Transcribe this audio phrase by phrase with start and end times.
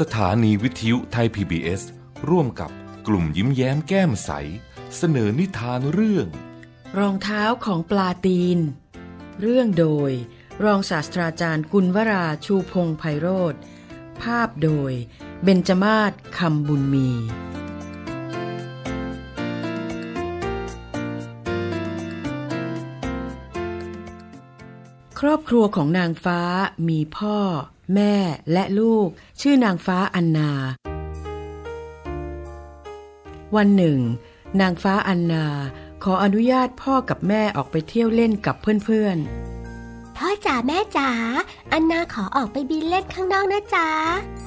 [0.00, 1.82] สถานีวิทยุไทย PBS
[2.30, 2.70] ร่วมกับ
[3.06, 4.30] กลุ่มยิ้มแย้มแก้มใส
[4.96, 6.26] เสนอนิทานเรื่อง
[6.98, 8.58] รองเท้าของปลาตีน
[9.40, 10.10] เรื่องโดย
[10.64, 13.54] รองศาสตราจารย์กุลวราชูพงไพโรธ
[14.22, 14.92] ภาพโดย
[15.42, 17.08] เบญจมาศคำบุญมี
[25.20, 26.40] ครอบครัวของนางฟ้า
[26.88, 27.38] มีพ่อ
[27.94, 28.14] แม่
[28.52, 29.08] และลูก
[29.40, 30.50] ชื่อนางฟ้าอันนา
[33.56, 33.98] วันหนึ่ง
[34.60, 35.46] นางฟ้าอันนา
[36.02, 39.18] ขออนุญาตพ่อกับแม่ออกไปเที่ยวเล่นกับเพื่อน
[40.16, 41.10] พ่อจ๋าแม่จ๋า
[41.72, 43.88] อันนาขอออกไปบินเล่นข้างนอกนะจ๊ะ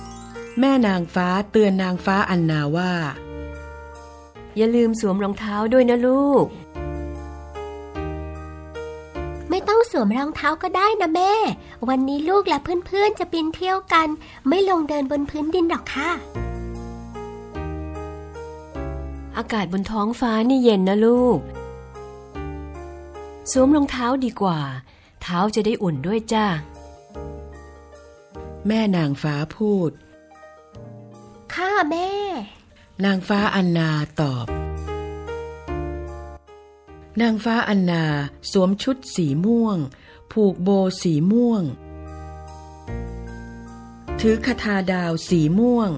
[0.00, 2.92] ๆแม่นางฟ้าเตือนนางฟ้าอันนาว่า
[4.56, 6.44] อย่าลืมสวมรองเท้าด้วยนะลูก
[9.58, 11.32] ไม่ต้องสวมรองเท้าก็ได้นะแม่
[11.88, 14.08] วันนี้ลูกและเพื่อนๆจะบินเที่ยวกัน
[14.48, 16.10] ไม่ลงเดินบนพื้นดินหรอกค่ะ
[19.36, 21.38] อากาศบนท้องฟ้านี่เย็นนะลูก
[23.50, 24.60] สวมรองเท้าดีกว่า
[25.22, 26.46] เท้าจะได้อุ่นด้วยจ้า
[28.66, 29.90] แม่นางฟ้าพูด
[31.54, 32.10] ค่ะแม่
[33.04, 33.90] นางฟ้าอันนา
[34.22, 34.46] ตอบ
[37.20, 38.04] นางฟ้าอันนา
[38.52, 39.76] สวมชุดสีม่วง
[40.32, 40.68] ผูกโบ
[41.02, 41.62] สีม่วง
[44.20, 45.90] ถือคาถาดาวสีม่วง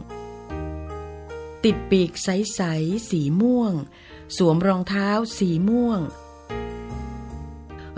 [1.64, 3.72] ติดปีกใสๆสีม่วง
[4.36, 6.00] สวมรองเท้าสีม่วง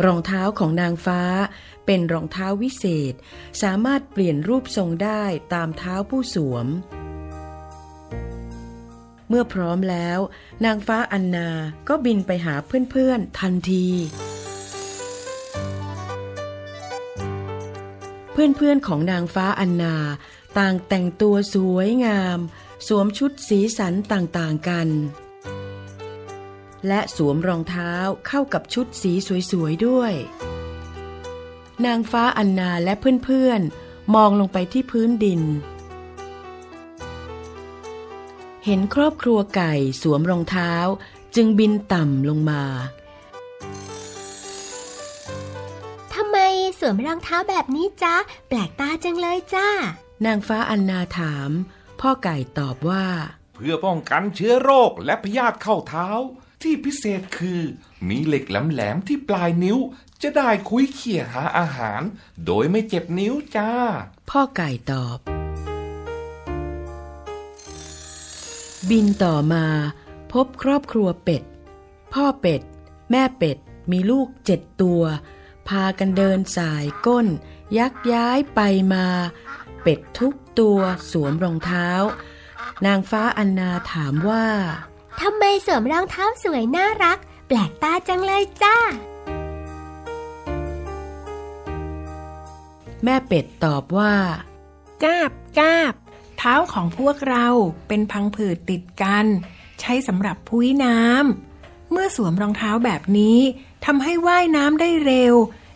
[0.04, 1.22] รองเท้าของนางฟ้า
[1.86, 3.14] เป็นรองเท้าวิเศษ
[3.62, 5.22] สามารถเปลี่ยนรูปทรงได้
[5.54, 6.66] ตามเท้าผู้สวม
[9.34, 10.18] เมื่อพร้อมแล้ว
[10.64, 11.48] นางฟ้าอันนา
[11.88, 12.54] ก็บินไปหา
[12.90, 13.86] เพื่อนๆทันที
[18.32, 19.96] เพื่อนๆของนางฟ้าอันนา
[20.58, 22.38] ต่างแต่งตัวสวยงาม
[22.88, 24.88] สวมชุดสีสันต่างๆกัน
[26.86, 27.92] และสวมรองเท้า
[28.26, 29.12] เข้ากับชุดสี
[29.50, 30.12] สวยๆด้วย
[31.86, 40.72] นางฟ้าอันนาและเพื่อนๆมองลงไปที่พื้นดินเห็นครอบครัวไก่สวมรองเท้า
[41.36, 42.62] จึงบินต่ำลงมา
[46.14, 46.38] ทำไม
[46.78, 48.16] สวมรองเท้าแบบนี้จ๊ะ
[48.48, 49.68] แปลกตาจังเลยจ้า
[50.24, 51.50] นางฟ้าอันนาถาม
[52.00, 53.06] พ่อไก่ตอบว่า
[53.54, 56.08] เพื่อป้องกันเชื้อโรคและพยาธิเข้าเท้า
[56.62, 57.62] ที่พิเศษคือ
[58.08, 59.78] มีเหล็กแหลมๆที่ปลายนิ้ว
[60.22, 62.02] จะได้คุยเขี่ยหาอาหาร
[62.46, 63.72] โดยไม่เจ็บนิ้วจ้า
[64.30, 65.31] พ่อไก่ตอบ
[68.90, 69.66] บินต่อมา
[70.32, 71.42] พบครอบครัวเป็ด
[72.12, 72.60] พ่อเป็ด
[73.10, 73.56] แม่เป็ด
[73.90, 75.02] มีลูกเจ็ดตัว
[75.68, 77.26] พากันเดินสายก้น
[77.78, 78.60] ยักย้ายไป
[78.94, 79.06] มา
[79.82, 80.78] เป็ดทุกตัว
[81.10, 81.88] สวมรองเท้า
[82.86, 84.46] นางฟ้าอันนาถามว่า
[85.20, 88.76] ทำไมสวมรองเท้าสวยน่ารัก แปลกตาจังเลยจ้า
[93.04, 94.14] แม่เป็ดตอบว่า
[95.04, 95.94] กาบกาบ
[96.44, 97.48] เท้าของพวกเรา
[97.88, 99.26] เป็นพังผืดติดกัน
[99.80, 103.38] ใช้สำหรับพุ้ยน้ำเมื่อสวมรองเท้าแบบนี้
[103.84, 105.34] ทำให้ว่ายน้ำได้เร็ว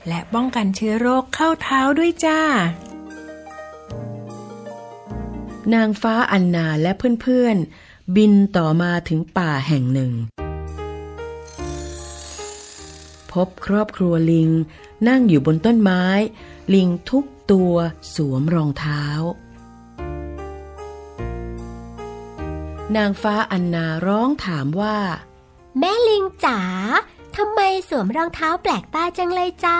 [0.08, 2.40] และป้องกันเชื้อโรคเข้าเท้าด้วยจ้า
[5.74, 10.12] นางฟ้าอันนาและเพื่อนๆ บินต่อมาถึงป่าแห่งหนึ่ง
[13.32, 14.50] พบครอบครัวลิง
[15.08, 16.04] นั่งอยู่บนต้นไม้
[16.74, 17.74] ลิงทุกตัว
[18.14, 19.04] สวมรองเท้า
[22.94, 24.98] นางฟ้าอันนาร้องถามว่า
[25.78, 26.60] แม่ลิงจ๋า
[27.36, 29.78] ทำไมสวมรองเท้าแปลกตาจังเลยจ้า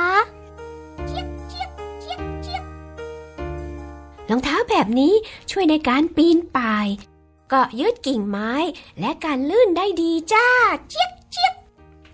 [4.31, 5.15] รองเท้าแบบนี้
[5.51, 6.87] ช่วยในการปีนป่าย
[7.49, 8.53] เกาะยึดกิ่งไม้
[9.01, 10.49] และการลื่นได้ดีจ้า
[10.89, 11.55] เจี๊ยบเจี๊ยบ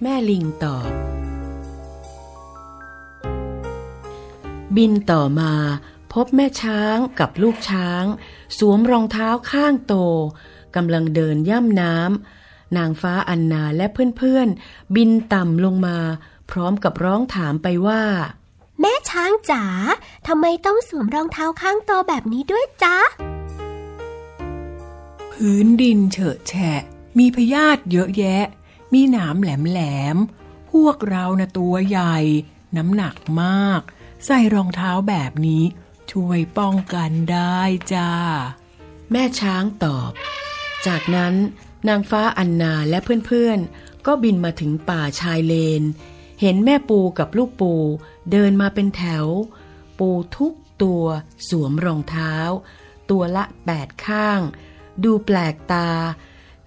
[0.02, 0.90] แม่ลิงตอบ
[4.76, 5.52] บินต่อมา
[6.12, 8.04] พบแม่ช้างกับลูกช้าง
[8.58, 9.94] สวมรองเท้าข้างโต
[10.76, 13.86] กำลังเดินย่ำน้ำนางฟ้าอันนาและ
[14.16, 15.98] เพื่อนๆ บินต่ำลงมา
[16.50, 18.02] พร้อมกับร้องถามไปว่า
[18.80, 19.64] แม่ช้างจ๋า
[20.26, 22.98] ทำไมต้องสวมรองเท้าข้างโตแบบนี้ด้วยจ๊ะ
[25.32, 26.82] พื้นดินเฉอะแฉะ
[27.18, 28.44] มีพยาธิเยอะแยะ
[28.92, 29.80] มีหนามแหล
[30.14, 32.16] มๆ พวกเรานะตัวใหญ่
[32.76, 33.80] น้ำหนักมาก
[34.26, 35.64] ใส่รองเท้าแบบนี้
[36.10, 37.60] ช่วยป้องกันได้
[37.92, 38.10] จ้า
[39.10, 40.10] แม่ช้างตอบ
[40.86, 41.34] จากนั้น
[41.88, 45.82] นางฟ้าอันนาและเพื่อนๆ ก็บินมาถึงป่าชายเลน
[46.40, 47.74] เห็นแม่ปูกับลูกปู
[48.30, 49.26] เดินมาเป็นแถว
[49.98, 50.52] ปูทุก
[50.82, 51.04] ตัว
[51.48, 52.34] สวมรองเท้า
[53.10, 54.40] ตตัวละแปดข้าง
[55.04, 55.90] ดูแปลกตา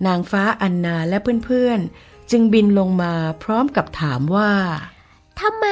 [0.05, 3.13] นางฟ้าอันนาและเพื่อนๆ จึงบินลงมา
[3.43, 4.53] พร้อมกับถามว่า
[5.41, 5.67] ทำไม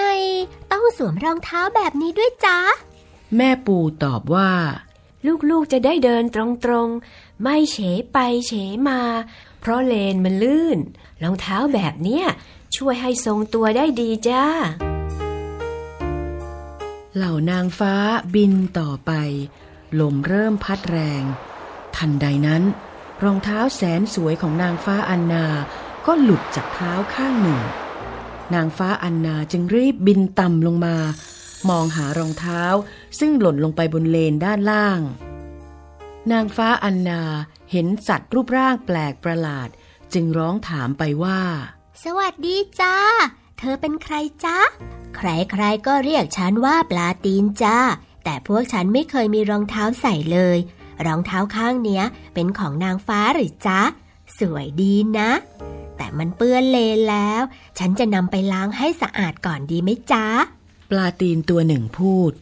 [0.72, 2.60] ต้องสวมรองเท้าแบบนี้ด้วยจ๊ะ
[3.38, 4.52] แม่ปูตอบว่า
[5.50, 6.38] ลูกๆจะได้เดินต
[6.72, 7.78] รงๆ ไม่เฉ
[8.14, 8.18] ไป
[8.48, 8.52] เฉ
[8.88, 9.02] มา
[9.60, 10.78] เพราะเลนมันลื่น
[11.24, 12.26] รองเท้าแบบเนี้ย
[12.76, 14.44] ช่วยให้ทรงตัวได้ดีจ้า
[17.16, 17.96] เหล่านางฟ้า
[18.36, 19.12] บินต่อไป
[20.00, 21.24] ลมเริ่มพัดแรง
[21.96, 22.64] ทันใดนั้น
[23.24, 25.46] รองเท้าแสนสวยของนางฟ้าอันนา
[26.06, 27.62] ก็หลุดจากเท้าข้างหนึ่ง
[28.54, 30.96] นางฟ้าอันนาจึงรีบบินต่ำลงมา
[31.70, 32.64] มองหารองเท้า
[33.20, 35.00] ซึ่งหล่นลงไปบนเลนด้านล่าง
[36.32, 37.22] นางฟ้าอันนา
[37.72, 39.70] เห็นสัตว์รูปร่างแปลกประหลาด
[40.14, 41.40] จึงร้องถามไปว่า
[42.04, 42.96] สวัสดีจ้า
[43.60, 44.16] เธอเป็นใคร
[44.46, 44.58] จ๊ะ
[45.18, 47.78] ใครๆก็เรียกฉันว่าปลาตีนจ้า
[48.24, 50.58] แต่พวกฉันไม่เคยมีรองเท้าใส่เลย
[51.06, 53.82] รองเท้าข้างเนี้ย เป็นของนางฟ้าหรือจ๊ะ
[54.40, 55.32] สวยดีนะ
[55.98, 57.42] แต่มันเปื้อนเลนแล้ว
[57.80, 60.26] ฉันจะนำไปล้างให้สะอาดก่อนดีไหมจ๊ะ
[60.90, 62.34] ปลาตีนตัวหนึ่งพูด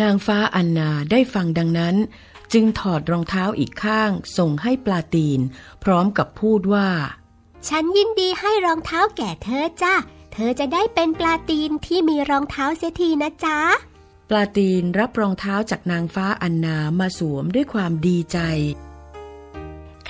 [0.00, 1.96] นางฟ้าอันนาได้ฟังดังนั้น
[2.52, 5.40] จึงถอดรองเท้าอีกข้างส่งให้ปลาตีน
[5.84, 6.88] พร้อมกับพูดว่า
[7.68, 9.94] ฉันยินดีให้รองเท้าแก่เธอจ้า
[10.32, 13.58] เธอจะได้เป็นปลาตีนที่มีรองเท้าเสียทีนะจ๊ะ
[14.30, 18.38] ปลาตีนรับรองเท้าจากนางฟ้าอันนามาสวมด้วยความดีใจ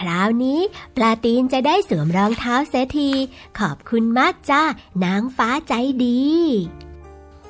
[0.01, 0.61] คราวนี้
[0.97, 3.11] ปลาตีนจะได้สวมรองเท้าเสียที
[3.59, 4.63] ขอบคุณมากจ้า
[5.05, 5.75] นางฟ้าใจ
[6.05, 6.23] ดี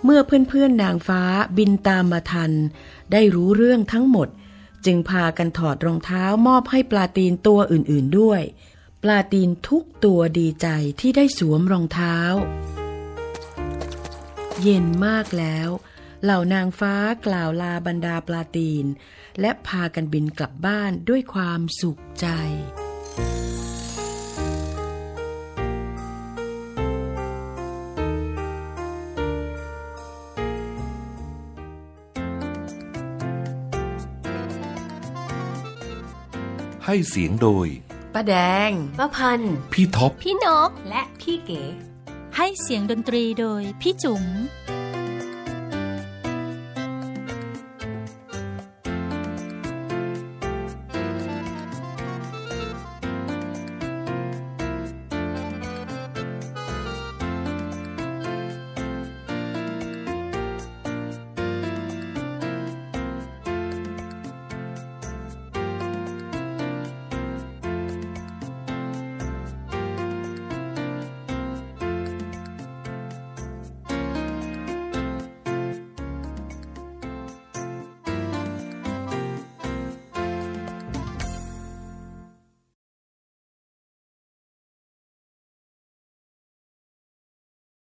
[0.05, 1.23] เมื่อเพื่อนๆนางฟ้า
[1.57, 2.53] บินตามมาทัน
[3.13, 4.29] ได้รู้เรื่องทั้งหมด
[4.85, 8.43] จึงพากันถอดรองเท้ามอบให้ปลาตีนตัวอื่นๆด้วย
[9.03, 10.69] ปลาตีนทุกตัวดีใจ
[11.01, 12.17] ที่ได้สวมรองเท้า
[14.63, 15.69] เย็นมากแล้ว
[16.23, 16.95] เหล่านางฟ้า
[17.27, 18.87] กล่าวลาบรรดาปลาตีน
[19.41, 22.27] และพากันบินกลับบ้านด้วยความสุขใจ
[36.87, 37.69] ให้เสียงโดย
[38.15, 38.35] ป้าแด
[38.69, 41.63] ง ป้าพันธุ์พี่ท็อป พี่นก และพี่เก๋
[42.37, 44.25] ให้เสียงดนตรีโดย พี่จุ๋ม「